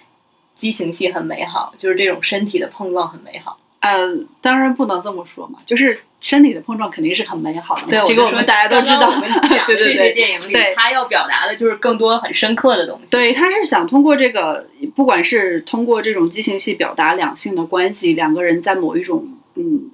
[0.55, 3.59] 激情戏很美好，就是这种身体的碰撞很美好。
[3.81, 9.01] 呃，当然不能这么说嘛，就是身体的碰撞肯定是很美好的嘛，对，这个我们大家都知道。
[9.01, 13.11] 刚刚我们讲 的对对这些对电影里对，它要表达的就是更多很深刻的东西。
[13.11, 19.91] 对，他是想通过这个，不管是通过这种激情戏表达两性的关系，两个人在某一种嗯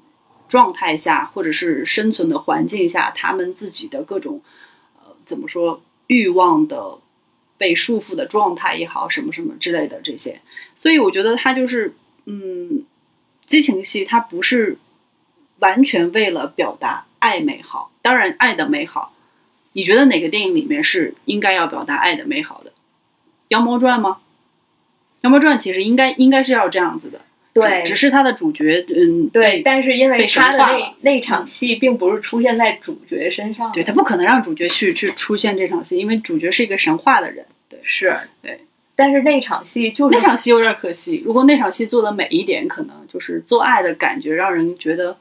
[0.52, 4.42] 状态下，或者是生存的环境下，他们自己的各种
[4.96, 6.98] 呃怎么说欲望的
[7.56, 10.42] 被束缚的状态也好，什么什么之类的这些。
[10.74, 11.94] 所以我觉得他就是
[12.26, 12.84] 嗯，
[13.46, 14.76] 激情戏它不是
[15.58, 19.14] 完全为了表达爱美好，当然爱的美好。
[19.72, 22.70] 你觉得哪个电影里面是应该要表达爱的美好的？
[23.48, 24.18] 《妖猫传》吗？
[25.22, 27.22] 《妖猫传》其实应该应该是要这样子的，
[27.53, 37.44] 对只是他的主角，嗯，对，但是因为他的那那场戏并不是出现在主角身上，对他不可能让主角去去出现这场戏，因为主角是一个神话的人。
[37.68, 38.61] 对，是对。
[38.94, 45.16] 但是那场戏就是那场戏有点可惜，如果那场戏做的美一点，可能就是做爱的感觉让人觉得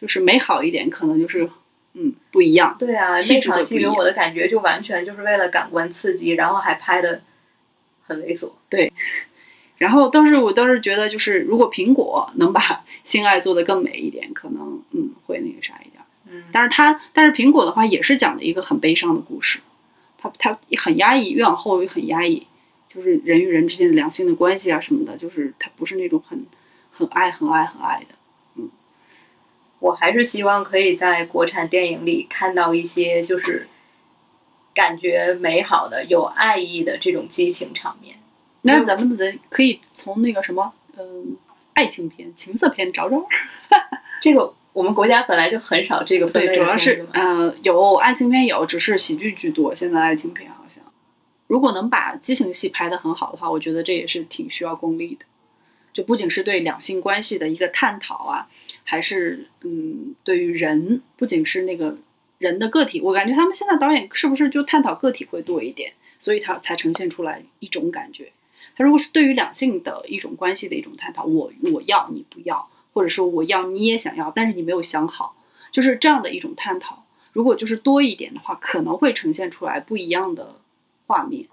[0.00, 1.48] 就是美好一点，可能就是
[1.94, 2.76] 嗯，不一样。
[2.78, 7.22] 对啊，那场戏给我的感觉就完全就是为了感官刺激，然后还拍的
[8.02, 8.52] 很猥琐。
[9.80, 16.04] 然后倒是我倒是觉得，就是如果苹果能把 性爱做得更美一点，可能嗯会那个啥一点。
[16.28, 19.60] 嗯，但是它但是苹果的话也是讲了一个很悲伤的故事，
[20.18, 22.46] 它它很压抑，越往后越很压抑，
[22.90, 26.44] 就是人与人之间的良性的关系啊什么的，就是它不是那种很
[26.92, 28.14] 很爱很爱很爱的。
[28.56, 28.68] 嗯
[29.78, 33.66] 我还是希望可以在国产电影里看到一些就是
[34.74, 38.16] 感觉美好的、有爱意的这种激情场面。
[38.62, 41.36] 那咱们得可以从那个什么嗯
[41.74, 43.26] 爱情片、情色片找找。
[44.20, 49.74] 这个我们国家本来就很少这个分类对，主要是嗯呃有爱情片有，只是喜剧居多。
[49.74, 50.84] 现在爱情片好像，
[51.46, 55.24] 如果能把激情戏拍得很好的话，我觉得这也是挺需要功力的。
[55.92, 58.46] 就不仅是对两性关系的一个探讨啊，
[58.84, 61.96] 还是嗯，对于人，不仅是那个
[62.38, 68.30] 人的个体，我感觉他们现在导演是不是就探讨个体会多一点，所以他才呈现出来一种感觉。
[68.76, 75.36] 他如果是对于两性的一种关系的一种探讨，我我要你不要，或者说我要你也想要，但是你没有想好，
[75.72, 77.04] 就是这样的一种探讨。
[77.32, 80.56] 如果就是多一点的话，可能会呈现出来不一样的
[81.06, 81.46] 画面。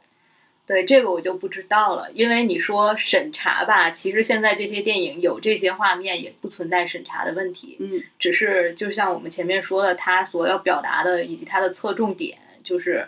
[0.65, 13.07] 对这个我就不知道了，因为你说审查吧，其实现在这些电影有这些画面也不存在审查的问题，嗯，只是就像我们前面说的，它所要表达的以及它的侧重点，就是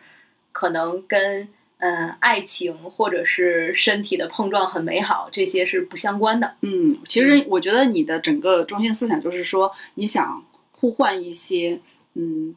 [0.53, 1.49] 可能跟
[1.79, 6.55] 嗯爱情或者是身体的碰撞很美好这些是不相关的。
[6.61, 11.79] 嗯，其实我觉得你的整个中心思想就是说，你想互换一些
[12.13, 12.55] 嗯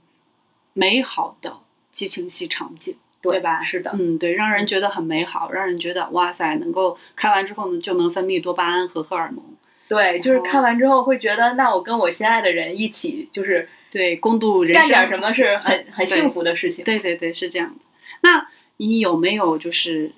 [0.74, 1.54] 美好的
[1.92, 3.62] 激情戏场景，对吧？
[3.62, 9.44] 是的，嗯，对，让人觉得很美好，让人觉得哇塞，能够看完之后呢，就能分泌多巴胺和荷尔蒙，
[9.88, 16.84] 对，就是看完之后会觉得，那我跟我心爱的人一起，就是对，共度人生，干点什么是很很幸福的事情。
[16.84, 17.84] 对对对，是这样的。
[18.22, 18.48] 那
[18.86, 20.12] 你有没有就是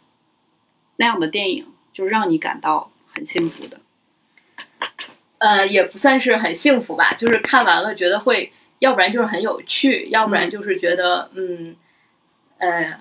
[0.96, 3.80] 那样的电影，就让你感到很幸福的？
[5.38, 11.76] 呃，也不算是很幸福吧，就是看完了觉得会，要不然就是很有趣，要不然嗯就是觉得嗯，
[12.56, 12.98] 呃，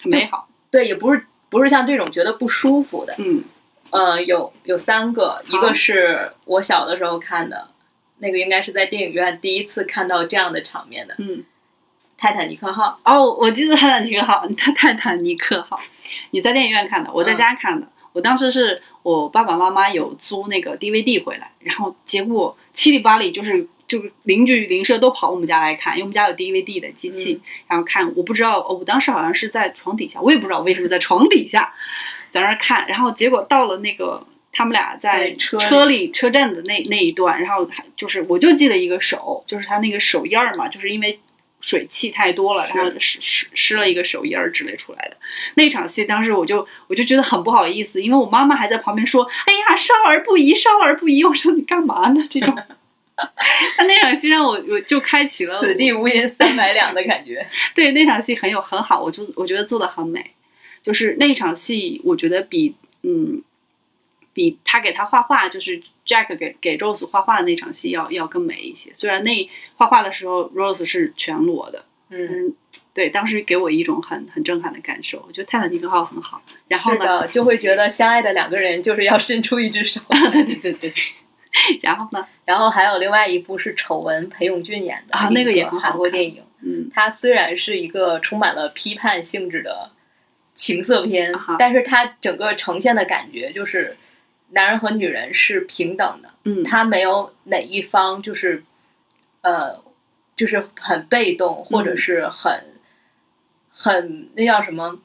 [0.00, 0.48] 很美好。
[0.70, 3.14] 对，也不是不是像这种觉得不舒服的。
[3.18, 3.42] 嗯
[3.90, 7.68] 呃，有有三个，一个是我小的时候看的，
[8.18, 11.44] 那个应该是在电影院第一次看到这样的场面的《嗯。
[12.24, 12.98] 泰坦尼克号》。
[13.12, 15.78] 哦，我记得《泰坦尼克号》，泰泰坦尼克号，
[16.30, 17.86] 你在电影院看的，我在家看的。
[18.14, 28.10] 我当时是我爸爸妈妈有租那个 DVD 回来，然后结果七里八里就是就是邻居邻舍都跑我们家来看，因为我们家有 DVD 的机器，然后看。
[28.16, 31.74] 我不知道，哦我当时好像是在床底下，我也不知道为什么在床底下
[32.30, 34.26] 在那儿看，然后结果到了那个。
[34.56, 41.18] 他们俩在车里车里车站的那那一段，然后还就是我就记得一个手，就是他那个手印儿嘛，就是因为
[41.64, 45.16] 水汽太多了，然后湿湿湿了一个手印儿之类出来的。
[45.54, 52.26] 那场戏当时我就我就觉得很不好意思，因为我妈妈还在旁边说：“哎呀，少儿不宜，少儿不宜。”我说你干嘛呢？
[52.28, 52.54] 这种。
[53.76, 57.46] 他那场戏让我我就开启了此地无银三百两的感觉。
[57.72, 60.32] 对那场戏很有很好，我就我觉得做的很美，
[60.82, 63.40] 就是那场戏我觉得比嗯
[64.34, 68.90] 比他给他画画，就是 Jack 给给 Rose 画画的那场戏要要更美一些。
[68.92, 72.54] 虽然那画画的时候 Rose 是全裸的，嗯，嗯，
[72.92, 75.24] 对，当时给我一种很很震撼的感受。
[75.26, 80.00] 我觉得泰坦尼克号很好，然后呢，就会觉得相爱的两个人就是要伸出一只手。
[80.32, 80.92] 对对对对，
[81.80, 86.42] 然后呢，然后还有另外一部是《丑闻》，裴勇俊演的啊那个也很好韩国电影。
[86.66, 89.90] 嗯它虽然是一个充满了批判性质的
[90.54, 93.96] 情色片啊哈，但是它整个呈现的感觉就是
[94.54, 98.64] 男人和女人是平等的，嗯，他没有哪一方就是
[99.42, 99.82] 呃
[100.36, 102.78] 就是很被动，或者是很
[103.70, 105.00] 很那叫什么，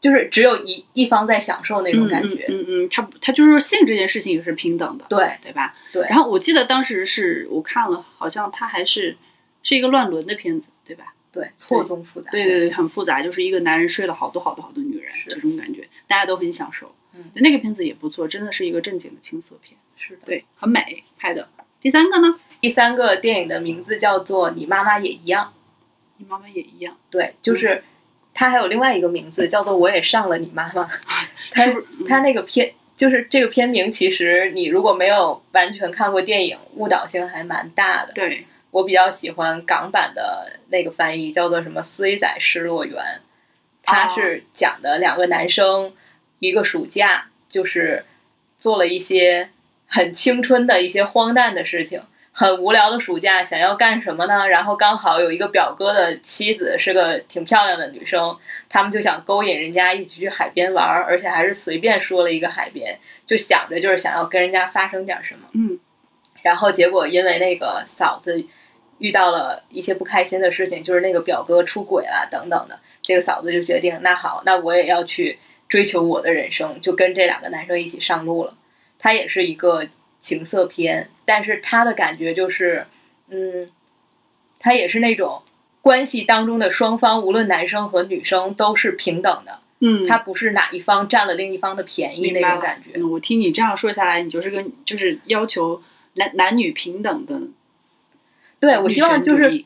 [0.00, 2.46] 就是只有一一方在享受那种感觉。
[2.48, 5.74] 嗯嗯他他就是性这件事情也是平等的，对对吧？
[5.92, 9.16] 对然后我记得当时是我看了，好像他还是
[9.62, 11.14] 是一个乱伦的片子，对吧？
[11.30, 12.30] 对，错综复杂。
[12.30, 16.92] 对对对，很复杂，就是一个男人睡了好多好多好多女人是这种感觉，大家都很享受。
[17.18, 20.22] 嗯那个片子也不错，真的是一个正经的青涩片，是的。
[20.24, 21.48] 对，很美拍的。
[21.80, 25.52] 第三个呢，第三个电影的名字叫做《你妈妈也一样》。
[26.20, 27.84] 你妈妈也一样，对，就是
[28.34, 30.82] 它还有另外一个名字叫做《我也上了你妈妈》。
[31.52, 31.72] 它
[32.08, 38.12] 它那个片就是这个片名，其实你如果没有完全看过电影，误导性还蛮大的。
[38.14, 43.00] 对，我比较喜欢港版的那个翻译，叫做什么“衰仔失落园”，
[43.84, 45.92] 它是讲的两个男生
[46.38, 48.04] 一个暑假就是
[48.58, 49.50] 做了一些
[49.86, 54.46] 很青春的一些荒诞的事情，很无聊的暑假，想要干什么呢？
[54.48, 58.36] 然后刚好有一个表哥的妻子是个挺漂亮的女生，
[58.68, 65.48] 他们就想勾引人家一起去海边玩儿，而且还是随便说了一个海边，就想着就是想要跟人家发生点什么。
[65.54, 65.78] 嗯
[66.42, 68.44] 然后结果因为那个嫂子
[68.98, 75.38] 遇到了一些不开心的事情，就是那个表哥出轨了等等的，这个嫂子就决定，那好，那我也要去
[75.68, 78.56] 追求我的人生，就跟这两个男生一起上路了。
[78.98, 79.86] 他也是一个
[80.20, 82.86] 情色片，但是他的感觉就是，
[83.28, 83.68] 嗯，
[84.58, 85.42] 他也是那种
[85.80, 92.98] 关系当中的双方，无论男生和女生都是平等的，嗯，他不是哪一方占了另一方的便宜那种感觉。
[92.98, 95.80] 嗯，我听你这样说下来，你就是跟就是要求
[96.14, 97.40] 男男女平等的
[98.58, 99.64] 对，我希望就是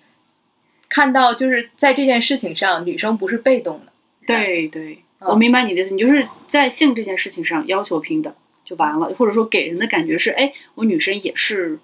[0.90, 3.92] 看到，就是在这件事情上，女生不是被动的。
[4.26, 11.78] 对对，嗯我明白你的意思，你就是在性这件事情上要求平等就完了，或者说给人的感觉是，哎，我女生也是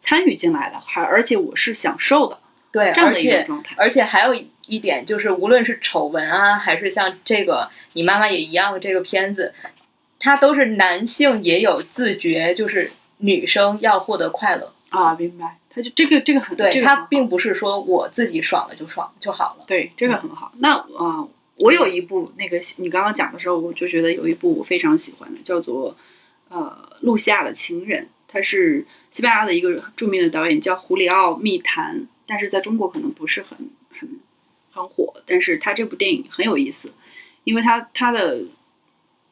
[0.00, 2.38] 参与进来的，还而且我是享受的
[2.72, 3.74] 对，这样的一而且种状态。
[3.78, 4.34] 而且还有
[4.66, 9.54] 一点就是，无论是丑闻啊，还是像这个你妈妈也一样的这个片子，
[10.18, 14.72] 它都是男性也有自觉，就是女生要获得快乐。
[14.88, 19.64] 啊，明白，他就这个这个很对，这个很好它并不是说我自己爽了就爽就好了。
[19.66, 20.52] 对这个很好。
[20.58, 21.26] 那啊、
[21.56, 25.96] 我有一部那个你刚刚讲的时候，我就觉得有一部我非常喜欢的，叫做
[26.48, 33.56] 呃《露西亚的情人》，它是西班牙的一个著名的导演叫胡里奥·密谈，但是在中国可能不是很
[33.90, 34.20] 很
[34.70, 35.14] 很火。
[35.24, 36.92] 但是他这部电影很有意思，
[37.44, 38.44] 因为他他的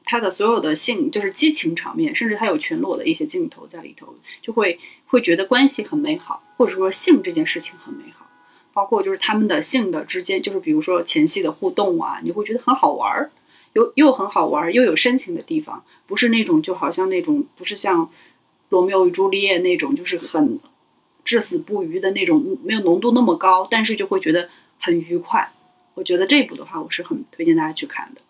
[0.04, 8.13] 他的所有的性就是激情场面，甚至他有全裸的一些镜头在里头，就会会觉得关系很美好，或者说性这件事情很美好。
[8.74, 13.30] 包括就是他们的性的之间，就是比如说前戏的互动啊，你会觉得很好玩儿，
[13.72, 18.10] 又又很好玩儿，又有深情的地方，不是那种就好像那种不是像
[18.68, 20.58] 罗密欧与朱丽叶那种，就是很
[21.24, 24.50] 至死不渝的那种，没有浓度那么高，但是就会觉得
[24.80, 25.52] 很愉快。
[25.94, 28.20] 我觉得这部的话，我是很推荐大家去看的。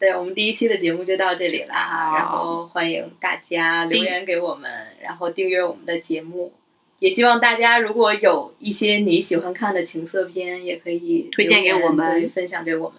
[0.00, 4.70] 对我们第一期的节目就到这里啦，好然后欢迎大家留言给我们，
[5.00, 6.52] 然后订阅我们的节目。
[7.00, 12.98] 也希望大家如果有一些你喜欢看的情色片，也可以推荐给我们分享给我们。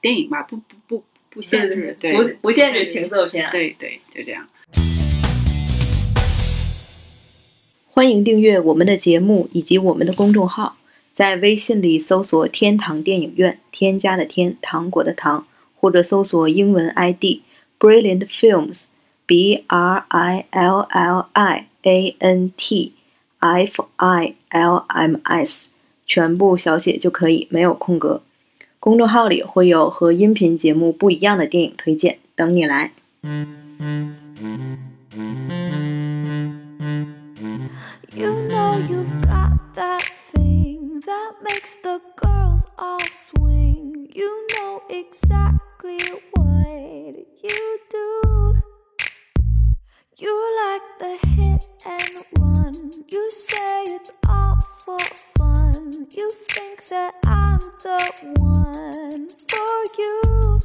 [0.00, 3.50] 电影吧，不不不不限制，对，不不限制情色片。
[3.50, 4.48] 对对，就这样。
[7.90, 10.78] 欢迎订阅我们的节目以及我们的公众号，
[11.12, 15.46] 在微信里搜索“天堂电影院”，添加的天，糖果的糖，
[15.78, 17.42] 或者搜索英文 ID
[17.78, 22.93] Brilliant Films，B R I L L I A N T
[23.44, 25.68] F I L M S，
[26.06, 28.22] 全部小写就可以，没有空格。
[28.80, 32.92] 公众号里会有和音频节目不一样的电影推荐，等你来。
[44.16, 45.98] You know exactly
[46.32, 48.43] what you do.
[50.16, 52.92] You like the hit and run.
[53.08, 54.98] You say it's all for
[55.36, 55.90] fun.
[56.14, 60.60] You think that I'm the one for you.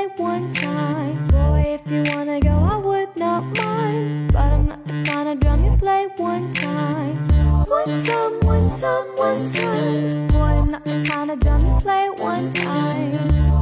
[0.00, 1.26] Play one time.
[1.28, 4.32] Boy, if you wanna go, I would not mind.
[4.32, 7.28] But I'm not the kind of drum you play one time.
[7.66, 10.26] One time, one time, one time.
[10.28, 13.12] Boy, I'm not the kind of drum you play one time.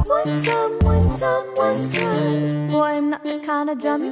[0.05, 2.67] One time, one time, one time.
[2.67, 4.03] Boy, I'm not the kind of drum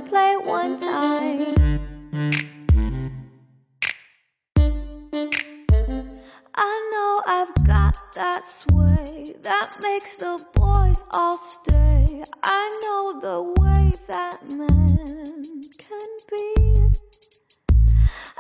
[13.22, 16.84] the way that men can be.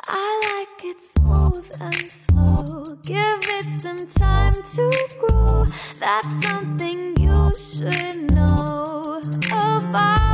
[0.07, 2.83] I like it smooth and slow.
[3.03, 5.65] Give it some time to grow.
[5.99, 9.19] That's something you should know
[9.51, 10.26] about